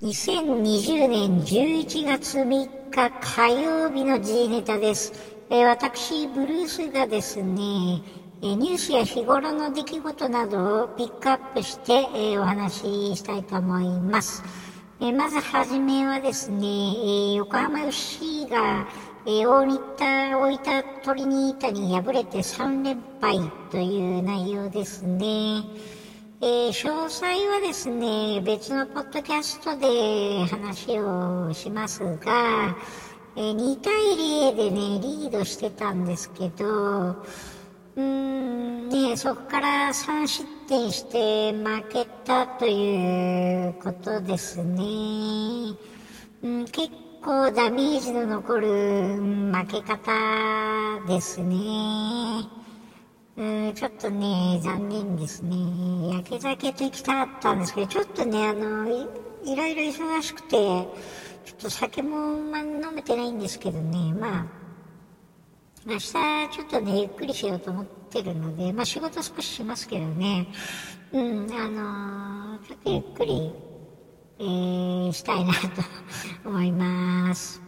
[0.00, 5.12] 2020年11月3日火曜日の G ネタです。
[5.50, 8.00] えー、私、ブルースがですね、
[8.40, 14.44] えニュースや日頃の出来事などをピックアップして、えお話ししたいと思います。
[15.00, 18.86] えまずはじめはですね、え横浜 FC が、
[19.26, 23.40] え大仁田、大分トリニータに敗れて3連敗
[23.72, 25.64] という内容ですね。
[26.40, 32.76] えー、詳細はですね、別のポッドキャストで話をしますが、
[33.34, 33.92] えー、2対
[34.52, 37.16] 0でね、リードしてたんですけど、
[37.96, 44.84] うん、ね、そこから3失点して負けたということですね。
[46.44, 48.68] うん、結構ダメージの残る、
[49.52, 52.57] 負け方ですね。
[53.38, 55.54] うん、ちょっとね、残念ですね。
[56.12, 59.06] 焼け酒と行きたかったんですけど、ちょっとね、あの、い
[59.44, 60.88] いろいろ忙しくて、ちょ
[61.52, 64.46] っと酒も、ま飲めてないんですけどね、まあ、
[65.86, 70.48] 明日ちょっとね、ゆっくりしようと思ってるので、まあ仕事少ししますけどね、
[71.12, 73.52] うん、あのちょっとゆっくり、
[74.40, 75.60] えー、したいなと
[76.44, 77.62] 思います。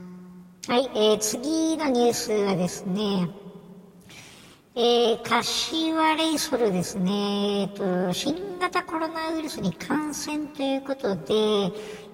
[0.66, 3.28] はい、えー、次のニュースはですね、
[4.76, 11.34] えー、柏レイソルですね、えっ、と、新型コロナウイルスに感染ということで、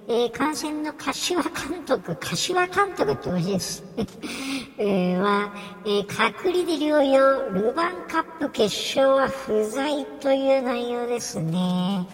[0.09, 3.84] えー、感染の柏監督、柏監督って美味しいです。
[4.79, 5.53] えー、は、
[5.84, 12.07] えー、隔離で療養、ルヴァンカップ決勝は不在という内容ですね。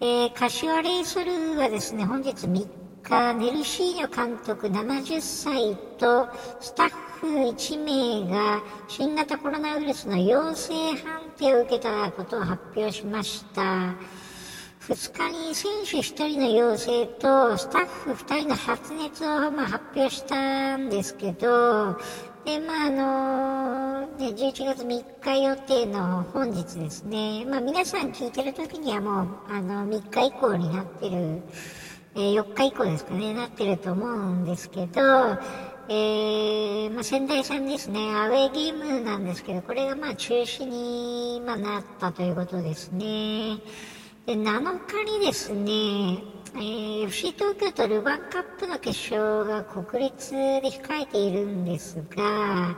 [0.00, 2.79] えー、柏レイソルはですね、本日3
[3.10, 6.28] 日、ネルシーニョ監督70歳と
[6.60, 13.94] スタッフ1名が新型コロナウイルスの陽性判定を受けたことを発表しました。
[14.88, 21.98] 2日に選手1人の陽性とスタッフ2人の発熱をま発表したんですけど、
[22.44, 31.42] で、まあ、あの、ね、11月3日予定の本日ですね、まあ、皆さん聞いてる時にはもう、あの、3日以降になってる、
[32.14, 35.00] えー、4日以降ですかね、なってると思うんですけど、
[35.88, 43.58] えー、まあ、仙台戦ですね、アウェーゲームなんですけど、これがまあ中止に、ま、なったということですね。
[44.26, 46.22] で、7日にですね、
[46.54, 52.76] えー、FC 東京とルヴァンカップの決勝が国立で控えているんですが、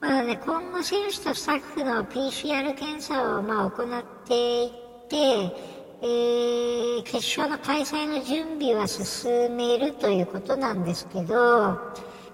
[0.00, 4.70] まあね、今後選手とスタッフの PCR 検査をまあ行っていっ
[5.08, 11.78] て、えー、決勝の開催の準備は進めるということなんですけど、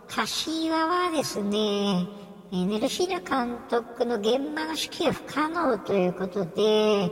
[0.06, 2.06] 柏はですね、
[2.52, 7.10] ネルシーナ監督の現場の指揮は不可能ということで、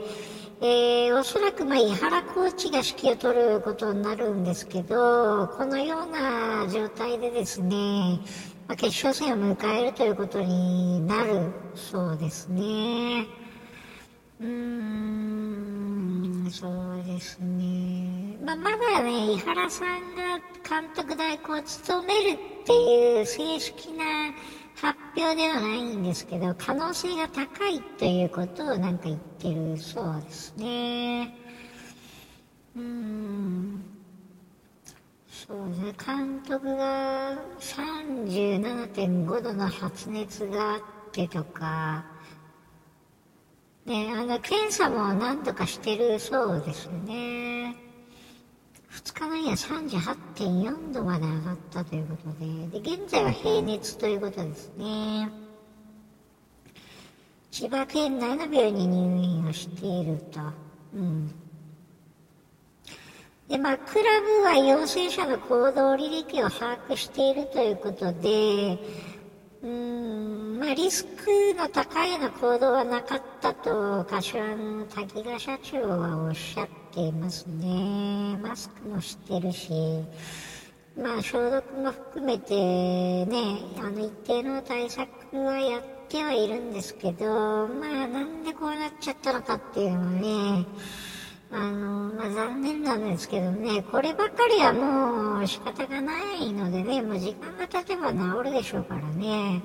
[0.61, 8.19] えー、おそらく、まあ、井原コーチが指揮を取ることになるんですけど、このような状態でですね、
[8.67, 13.44] まあ、決勝戦を迎えるということになるそうですね。
[14.41, 18.37] うん、そうですね。
[18.43, 24.33] まあ、まだね、井原さんが監督代行を務めるっていう正式な
[24.75, 31.33] 発表ではないんですけど、可能性が高いということをなんか言ってるそうですね。
[32.75, 33.85] うん。
[35.29, 35.93] そうですね。
[36.05, 40.81] 監督が37.5度の発熱があっ
[41.13, 42.14] てとか、
[43.85, 47.75] ね、あの、検査も何とかしてるそうですね。
[48.91, 55.29] 2日前には38.4度まで上がったということで、で、現在は平熱ということですね。
[57.51, 60.39] 千葉県内の病院に入院をしていると。
[60.95, 61.31] うん。
[63.47, 68.79] で、まあ、クラブは陽性者の行動履歴を把握しているということで、
[69.61, 78.37] うん、まあ、リスクの高いような行動はなかったと、柏の滝川社長はおっしゃっていますね。
[78.41, 79.71] マスクもしてるし、
[80.97, 90.65] まあ、消毒も含めてね、あの、一定の対策はやってはいるんですけど、まあ、なんでこうなっちゃったのかっていうのはね、
[91.51, 99.61] あの、まあ、残念なんですけどね、こればかりはもう仕方がないのでね、もう時間が経てば治るでしょうからね。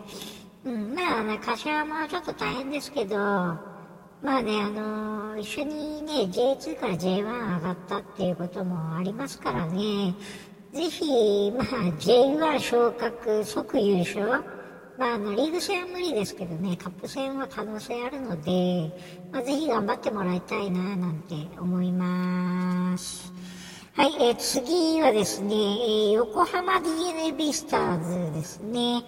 [0.64, 3.58] うん、まあね、柏もちょっと大変ですけど、ま
[4.22, 10.14] あね、あの一緒にね、J2 から J1 上がったっていうこともありますからね、
[10.72, 11.64] ぜひ、まあ、
[11.98, 14.26] J1 昇格即優勝、
[14.98, 18.92] まあ、あの、リーグ戦は無理ですけどね、カップ戦は可能性あるので、
[19.32, 23.32] まあ、ぜひ頑張ってもらいたいな、なんて思います。
[23.94, 29.02] はい、、えー、次はですね、え、横浜 DNA ベイスターズですね。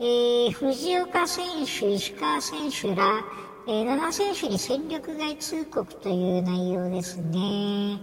[0.00, 3.24] えー、藤岡選手、石川選手ら、
[3.68, 8.00] えー、7選手に戦力外通告という内容ですね。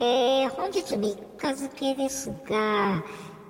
[0.00, 3.04] えー、本日3日付ですが、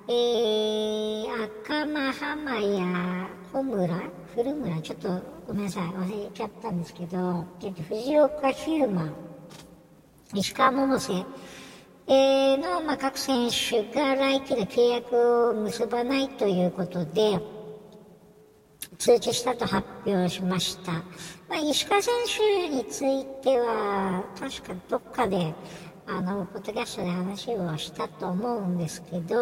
[0.07, 3.99] えー、赤間浜や穂村、
[4.35, 7.47] 古村、ちょっとごめんなさい、忘れちゃったんですけど、
[7.89, 9.15] 藤岡ヒューマン、
[10.35, 11.25] 石川百瀬、
[12.05, 17.39] えー、の、まあ、各選手が来季で契約を結ばないということで、
[19.01, 20.91] 通知したと発表しました。
[20.91, 21.01] ま
[21.53, 25.55] あ、石川選手については、確かどっかで、
[26.05, 29.35] あの、ポッドキャストで話をしたと思うんですけど、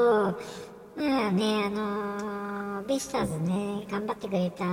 [0.95, 4.63] まあね、あのー、ベイスターズね、頑張ってくれた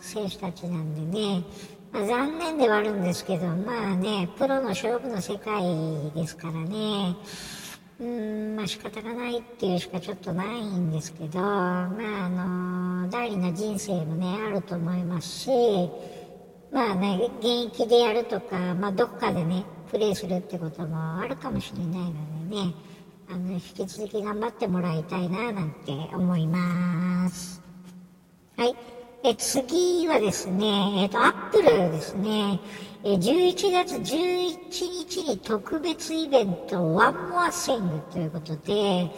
[0.00, 1.44] 選手たちなんでね、
[1.92, 5.62] まあ、残念ではあるんですけど、まあね、プロの勝負の世界
[6.12, 7.14] ですからね、
[8.00, 15.50] うん、まあ仕方がないっていうしかちょっとないんですけど、まああのー、第二の人生もね、あると思いますし、
[16.72, 22.74] まあね、現役でやるとか、まあどっかでね、プレーするってこともあるかもしれないのでね、
[23.30, 27.62] あの、引き続き頑張ってもらいたいな、なんて思います。
[28.56, 28.74] はい。
[29.26, 32.60] え、次はですね、えっ、と、アップルですね、
[33.02, 39.10] え、11月11日に特別イベント、ワンモアセングということで、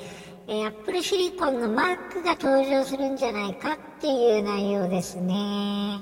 [0.47, 5.99] えアップルシリコンのマークが登場するんじゃないかっていう内容ですね。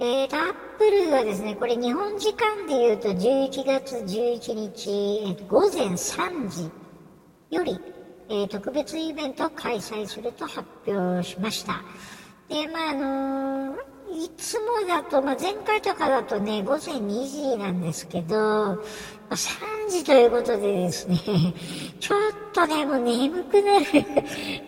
[0.00, 6.68] えーと、アップルはですね、これ日本時間で言うと11月11日、えー、午前3時
[7.52, 7.78] より、
[8.28, 11.84] えー、特別イベントを開催すると発表しました。
[12.52, 18.78] で、まあ、あのー、いつもだと、まあ、前回とかだとね、午前2時なんですけど、ま
[19.30, 21.16] あ、3時ということでですね、
[21.98, 23.84] ちょっとね、もう眠くなる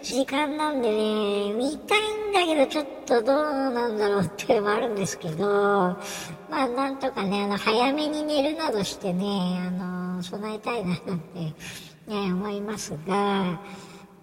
[0.03, 2.01] 時間なんでね、見たい
[2.31, 5.97] んだけど、ちょっとどうなんだろうっていうのもあるんですけど、ま
[6.63, 13.61] あ、なんとかね、あの、早めに寝るなどしてね、あの、備えたいななんて、ね、思いますが、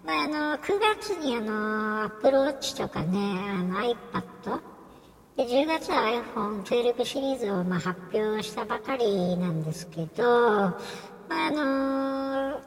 [0.03, 3.17] まあ、あの、9月にあの、Apple Watch とかね、
[3.49, 4.61] あの iPad、
[5.37, 10.75] で、10月は iPhone12 シリーズをまあ発表したばかりなんですけど、ま
[11.29, 12.61] あ、あの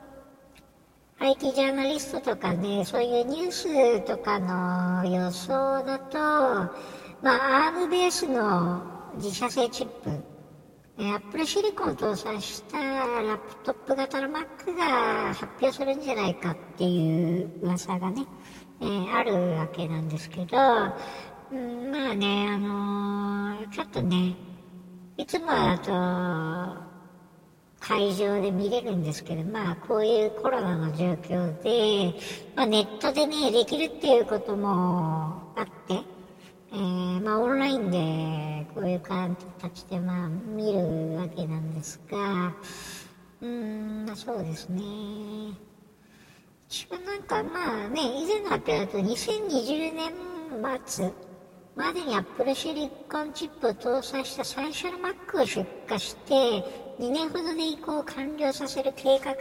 [1.18, 6.18] IT ジャーナリストとかね、そういうニュースとかの予想だと、
[7.22, 8.82] まあ、ARM ベースの
[9.16, 10.10] 自社製チップ、
[10.96, 18.24] アップルシリコンを搭載したラップトップ型の Mac が発表するんじゃないかっていう噂がね、
[18.80, 20.56] えー、あるわけなんですけど、
[21.50, 24.36] うん、まあね、あのー、ちょっとね、
[25.16, 26.94] いつもだと
[27.80, 32.16] 会場で見れるんですけど、まあこういうコロナの状況で、
[32.54, 34.70] まあネットでね、できるっていうことも
[35.56, 36.13] あって、
[36.74, 42.52] えー、まあ、オンラインでこういう形で、まあ、見るわけなんですが、
[43.40, 44.82] うーん、まあ、そうですね。
[46.68, 50.12] 一番なんか、まあね、以前の発表だと2020年
[50.84, 51.12] 末
[51.76, 56.34] までにアップルシリコンチップを搭載した最初の Mac を出荷して、
[56.98, 59.36] 2年ほどで移行を完了させる計画っ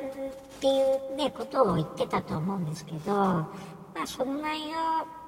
[0.61, 0.69] てい
[1.13, 3.49] うね、ことを言ってたと思うんですけど、ま
[4.03, 5.22] あ、その内容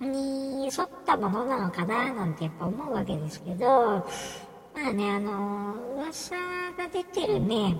[0.00, 4.06] に沿ったものなのかななんてやっぱ思うわけですけど、
[4.74, 6.36] まあね、あの、噂
[6.76, 7.76] が出てるね、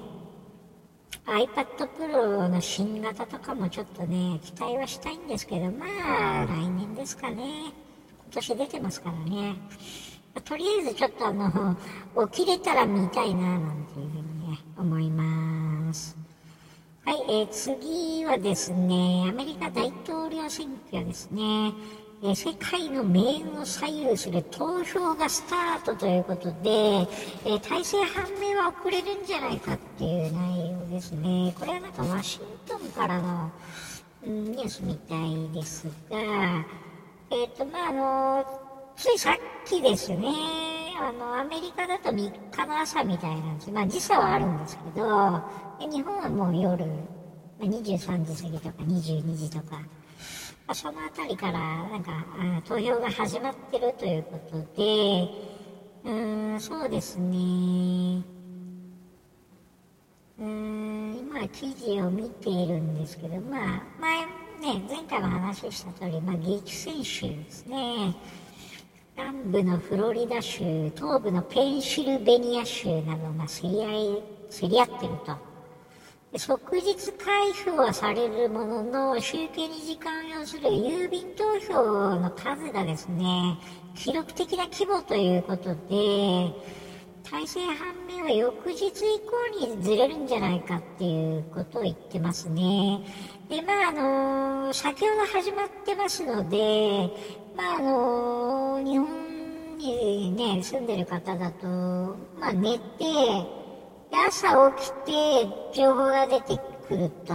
[1.27, 7.73] iPad Pro の新型とかもちょっとね、期待はしたいんですけど、まあ、来年ですかね。
[8.27, 9.57] 今年出てますからね。
[10.45, 11.77] とりあえずちょっとあの、
[12.29, 16.17] 起きれたら見たいな、なんていうふうにね、思います。
[17.05, 21.73] はい、えー、次はですね、アメリカ大統領選挙ですね。
[22.23, 27.07] 世界の命運を左右する投票がスタートということで、
[27.45, 31.55] え体制判明は遅れるんじゃないかっていう内容ですね。
[31.59, 33.51] これはなんかワシントンからの、
[34.25, 36.19] ニュースみたいですが、
[37.31, 38.45] えっ、ー、と、まあ、あの、
[38.97, 39.35] ついさっ
[39.67, 40.29] きですね、
[40.99, 43.71] あの、アメリカだと3日の朝みたいなんです。
[43.71, 45.43] まあ、時差はあるんですけど、
[45.91, 46.87] 日本はもう夜、
[47.61, 49.81] 23時過ぎとか22時とか、
[50.75, 51.59] そのあたりから
[51.89, 52.13] なんか
[52.65, 55.29] 投票が始まってるということで、
[56.05, 58.23] うん、そうですね。
[60.39, 64.21] うん、今記事を見ているんですけど、まあ、前、
[64.75, 68.15] ね、前回も話した通り、まあ、激戦州ですね。
[69.17, 75.46] 南部のフロリダ州、東部のペンシルベニア州などが競り合い、競り合ってると。
[76.35, 83.57] 即日開票はされるものの、集計に時間を要する郵便投票の数がですね、
[83.95, 86.53] 記録的な規模ということで、
[87.31, 88.93] 大勢判明は翌日以
[89.61, 93.01] 降にずれるんじゃないかっていうことを言ってますね。
[93.49, 93.93] で、まあ、あ
[94.67, 97.09] の先ほど始まってますので、
[97.57, 101.67] まあ、あの日本にね、住んでる方だと、
[102.39, 103.56] まあ、寝て、
[104.29, 106.59] 朝起きて情報が出て
[106.89, 107.35] くると、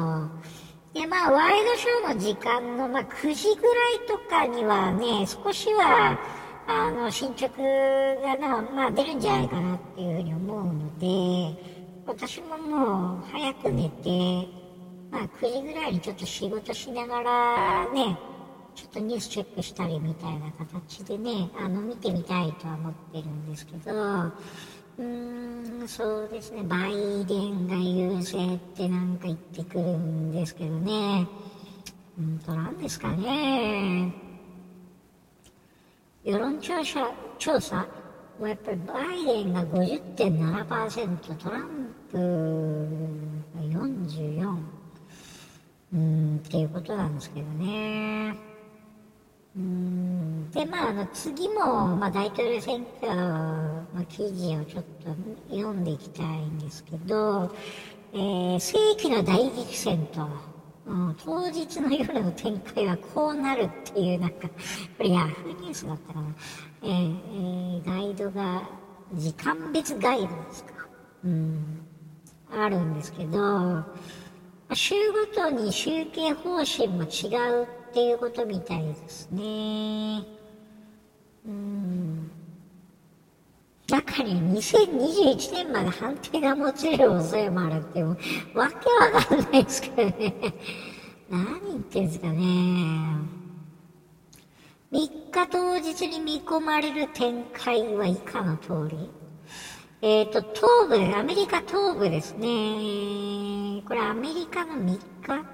[0.94, 6.20] で、まあ、ワイドショーの時間の、まあ、9時ぐらいとかにはね、少しは、
[6.68, 14.48] あの、進捗がな、まあ、出るんじゃないかなっていうふうに思うので、私ももう、早く寝て、
[15.12, 18.18] まあ、9時ぐらいにちょっと仕事しながらね、
[18.76, 24.32] ちょっとニュースチェックしたりみたいな形でね、あの、見てみたいとは思ってるんですけど、
[24.98, 31.28] うん、そうですね、バイデンが優勢ってなんか言ってくるんですけどね、
[32.18, 34.14] 本当なんですかね。
[36.24, 37.88] 世論調査調査
[38.40, 42.18] はやっぱりバイデンが50.7%、トランプ
[43.56, 44.58] が44、
[45.94, 48.51] うん、っていうことなんですけどね。
[49.54, 55.10] で、まあ、あの次も、まあ、大統領選挙の記事をちょっと
[55.50, 57.54] 読んでいきたいんですけど、
[58.14, 60.28] えー、世紀の大激戦と、
[60.88, 66.36] うん、当日の夜の展開はこうなるっていう、なんか、これヤフーニュースだったかな。
[66.84, 67.16] えー、
[67.76, 68.64] えー、ガイドが、
[69.14, 70.72] 時間別ガイドですか。
[71.26, 71.86] うん、
[72.50, 73.84] あるんですけど、
[74.74, 77.28] 週ごとに集計方針も違
[77.64, 80.24] うっていうことみたいですね。
[81.46, 82.32] うん。
[83.90, 88.72] 中に2021年まで判定が持ちる恐れもあるっていう、わけわ
[89.22, 90.34] かんないですけどね。
[91.30, 92.42] 何言ってんですかね。
[94.94, 99.10] 3日当日に見込まれる展開は以下の通り。
[100.02, 103.84] えっ、ー、と、東部、アメリカ東部ですね。
[103.86, 105.46] これアメリカの3日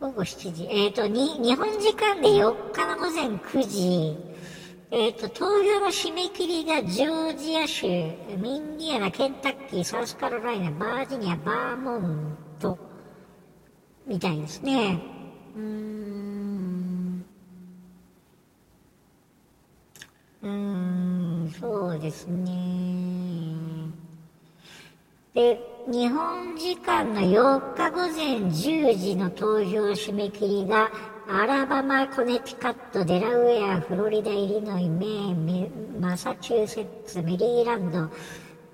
[0.00, 0.66] 午後7時。
[0.70, 4.16] えっ、ー、と、に、日本時間で4日の午前9時。
[4.90, 12.78] えっ、ー、と、投票の締め切りがジョージア州、ミンディアナ、ケンタッキー、サウスカロライナ、バージニア、バーモント、
[14.06, 14.98] みたいですね。
[15.54, 17.24] うーん。
[20.42, 23.90] うーん、そうですね。
[25.34, 30.88] で、日本時間の4日午前10時の投票締め切りが、
[31.28, 38.08] アラバマ、コネティカット、デラウェア、フロリダ、イリノイ、メーン、マサチューセッツ、メリーランド、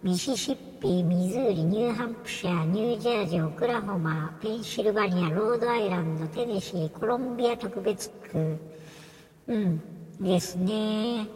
[0.02, 8.58] ミシシッピ、ミズーリ、ニューハンプシャー、ニュージャージー、オクラホマ、ペンシルバニア、ロードアイランド、テネシー、コロンビア特別区、
[9.46, 9.80] うん、
[10.20, 11.26] ですね。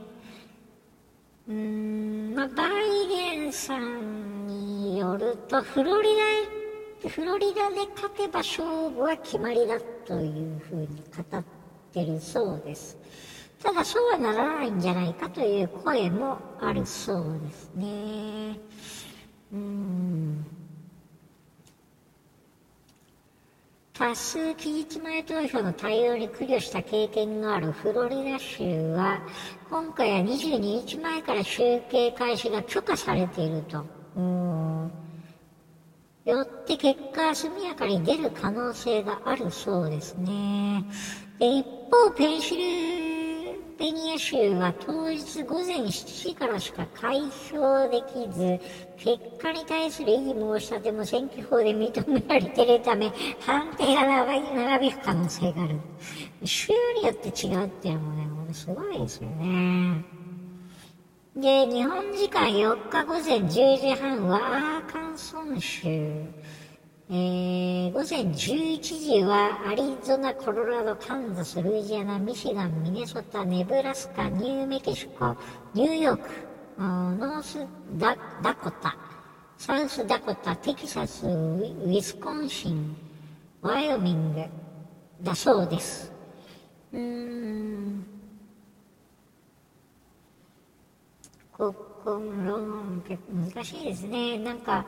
[1.50, 6.08] まあ、バイデンさんによると、フロリ
[7.02, 11.44] ダ、フロリダで勝てば勝負は決まりだというふうに語っ
[11.92, 12.96] てるそうです。
[13.60, 18.60] ただそうはならないんじゃないかという声もあるそうですね。
[19.52, 20.46] うん。
[24.00, 29.20] 多数期日前投票の対応に苦慮した経験があるフロリダ州は、
[29.68, 33.84] 今回は22日前から集計開始が許可されていると。
[36.24, 40.82] よって結果は速やかに出る可能性があるそうですね。
[41.38, 43.19] で一方、ペンシル
[43.80, 48.60] ペニア州は当日午前7時からしか開票できず、
[48.98, 53.10] 結果に対する異議申し立ても選挙法で認められているため、
[53.40, 55.80] 判定が長い長引く可能性がある。
[56.44, 60.04] 州によって違うっていうのもね、もうすごいですよね。
[61.34, 66.34] で、日本時間4日午前10時半はアーカンソン州。
[67.12, 75.36] えー、午前11時はアリゾナ、コロラド、カンザス、ルイジアナ、ミシガン、ミネソタ、ネブラスカ、ニューメキシコ、
[75.74, 76.28] ニューヨーク、
[76.78, 77.66] ノース
[77.98, 78.96] ダダコタ、
[79.58, 82.96] サウスダコタ、テキサス、ウィスコンシン、
[83.60, 84.44] ワイオミング
[85.20, 86.12] だそうです。
[86.92, 88.06] うーん。
[91.58, 91.74] こ
[92.04, 94.38] この結構難しいですね。
[94.38, 94.86] なんか、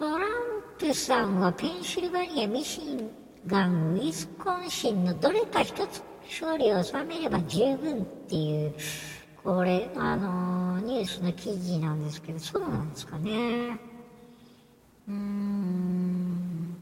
[0.00, 0.30] トラン
[0.78, 2.80] プさんはペンシルバニア、ミシ
[3.46, 8.74] ガン、ウィスコンシンのどれか一つ勝利を収めれば十分っていう、
[9.44, 13.78] これ、あのニュースの記事なんですけど、そうなんですかね。
[15.06, 16.76] うーん。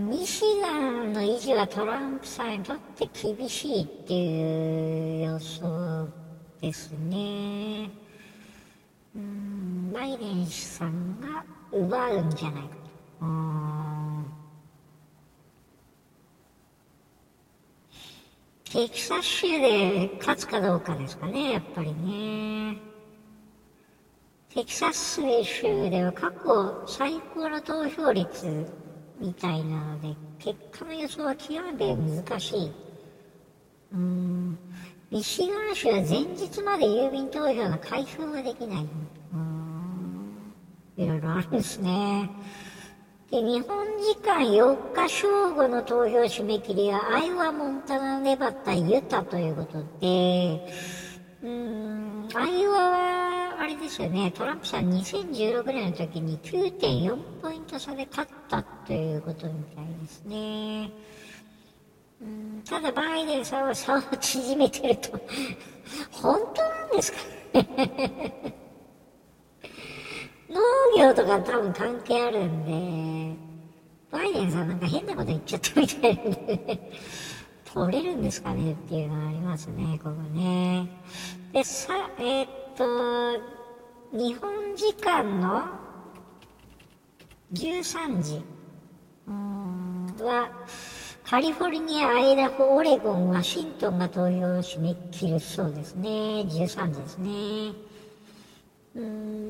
[0.00, 6.08] ミシガンの維持はトランプさんにとって厳しいっていう予想
[6.62, 7.90] ですね。
[9.14, 9.57] うん
[9.92, 12.88] バイデンさんが奪うんじゃないかと。
[18.70, 22.76] テキサス州で勝つかどうかですかね、やっぱりね。
[24.50, 28.66] テキサス州では過去最高の投票率
[29.18, 32.72] みたいなので、結果の予想は極めて難しい。
[33.92, 34.58] うん。
[35.10, 38.86] ミシガン州は前日まで郵便投票の開票ができない。
[39.32, 39.47] うん。
[40.98, 42.28] いろいろあるんですね。
[43.30, 50.66] で、日本時間4日正午の投票締め切りは、アイワ、モンタナ、ネバタ、ユタということで、
[51.42, 60.90] うーん、アイワは、あれですよね、トランプさん2016年の時に9.4ポイント差で勝ったということみたいですね。
[62.20, 65.20] うん、ただ、バイデンさんは差を縮めてると
[66.10, 67.18] 本当なんですか
[67.52, 68.57] ね
[70.96, 72.64] 業とか多分関係あるん
[73.34, 73.48] で、
[74.10, 76.92] バイデンさんなんか変なこと言っちゃったみたいなんで
[77.64, 80.88] 取れるんですかねっていうのがありますね、ここね。
[81.52, 83.40] で、さ、えー、っと、
[84.12, 85.64] 日本時間の
[87.52, 88.42] 13時
[90.24, 90.50] は、
[91.24, 94.30] カリフォルニア、アイダホ、オレゴン、ワシントンが投票を
[94.62, 96.08] 締め切るそうですね。
[96.08, 97.28] 13時ですね。
[98.96, 99.47] うーん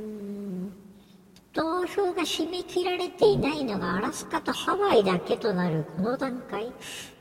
[1.94, 6.72] 投票が締め切られていないのがアラスカとハワイだけとなるこの段階う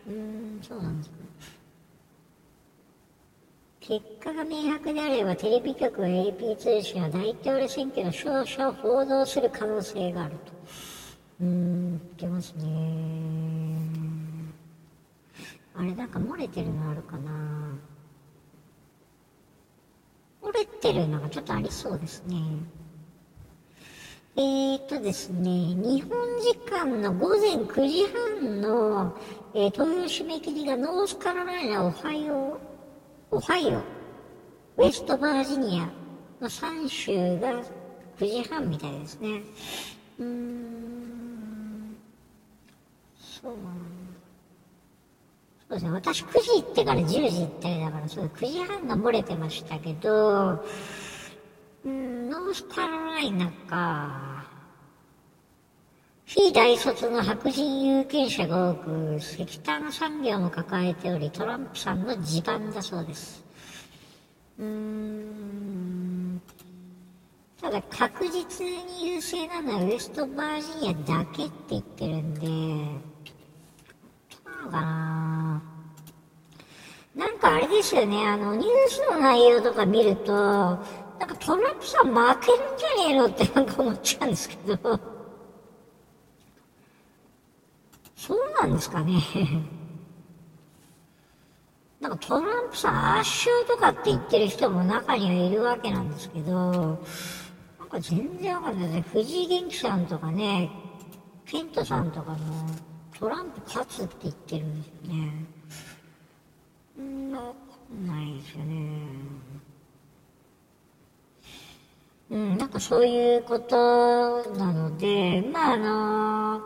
[0.10, 1.16] ーん、そうなんですか。
[3.80, 10.52] 結果が明白であればテレビ局や AP 通信は大統領選挙の勝者を報道する可能性があると。
[11.42, 12.66] うーん、言ってますね。
[15.75, 17.32] あれなんか漏れてるのあるかな
[20.42, 22.38] 漏れてるのがちょっとありそうですね。
[24.40, 28.06] えーとですね、日本時間の午前9時
[28.40, 29.18] 半の、
[29.56, 32.60] えー、投票締め切りがノースカロライナ、オハイオ、
[33.32, 35.90] オハイオ、ウェストバージニア
[36.40, 37.64] の3州が
[38.20, 39.42] 9時半みたいですね。
[40.20, 41.98] うーん、
[43.20, 43.64] そうなん
[45.68, 50.64] そうですね、私9時行ってから10時行ったりだから、そう9時半が漏れてましたけど、
[51.86, 54.46] うん、ノースカロライナか。
[56.25, 63.42] 非大卒の白人有権者が多く、石炭産業も抱えており、トランプさんの地盤だそうです。
[64.59, 66.42] うーん。
[67.61, 72.48] ただ確実に優勢なのはウエストバージニアだけって言ってるんで、ど
[74.46, 75.63] うなのかな
[77.16, 80.77] なんかあれですよね、あの、ニュースの内容とか見ると、
[81.20, 85.00] なんかトランプさん負けるんじゃねえのってなんか思っちゃうんですけど。
[88.16, 89.22] そうなんですかね。
[92.00, 97.00] なんかトランプさん圧勝とかって言ってる人も中にはいるわけなんですけど、
[97.80, 99.06] なんか全然わかんないですね。
[99.14, 100.70] 藤井元気さんとかね、
[101.46, 102.38] ケントさんとかも
[103.18, 105.46] トランプ勝つって言ってるんですよね。
[107.00, 107.53] うん、わか
[107.94, 109.01] んないですよね。
[112.29, 116.61] うん、なんかそういうことなので、まああの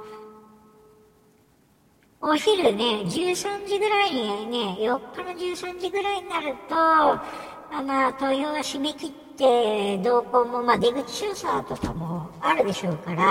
[2.23, 13.23] お昼ね、13時ぐらいにね、4日の13時ぐらいになると、まあ、まあ、投票は締め切って、動向も、まあ、出口調査とかもあるでしょうから、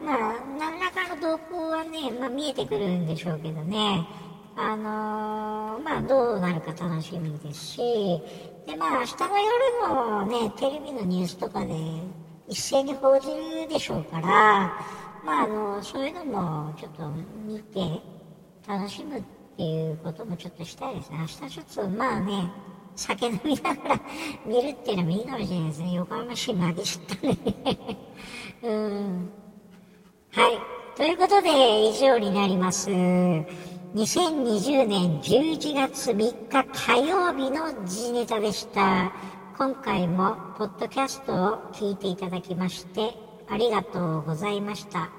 [0.00, 4.06] まあ、何らかの動向はね、まあ、見えてくるんでしょうけどね、
[4.56, 7.80] あのー、まあ、どうなるか楽しみですし、
[8.68, 11.74] で、まあ、明日の夜のね、テレビのニュースとかで
[12.48, 14.28] 一斉に報じるでしょうから、
[15.24, 17.08] まあ、あの、そういうのもちょっと
[17.46, 17.80] 見て
[18.66, 19.22] 楽しむっ
[19.56, 21.16] ていうこともちょっとしたいですね。
[21.18, 22.52] 明日ちょっと、まあね、
[22.94, 24.00] 酒飲みながら
[24.44, 25.92] 見るっていうのもいいかもしれないですね。
[25.94, 27.38] 横浜市負けちゃったね。
[28.64, 29.30] うん。
[30.32, 30.58] はい。
[30.94, 32.90] ということで、以上になります。
[33.94, 39.12] 2020年11月3日火曜日の時事ネタでした。
[39.56, 41.36] 今回もポッドキャストを
[41.72, 43.14] 聞いていただきまして
[43.48, 45.17] ありがとうございました。